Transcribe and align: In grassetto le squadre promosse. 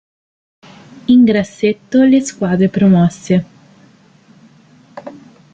In 1.05 1.23
grassetto 1.23 2.01
le 2.03 2.21
squadre 2.21 2.69
promosse. 2.69 3.45